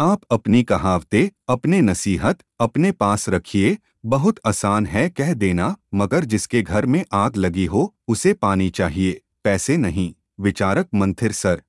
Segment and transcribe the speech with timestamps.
[0.00, 6.62] आप अपनी कहावतें, अपने नसीहत, अपने पास रखिए। बहुत आसान है कह देना, मगर जिसके
[6.62, 11.62] घर में आग लगी हो, उसे पानी चाहिए। पैसे नहीं। विचारक मंथिर सर।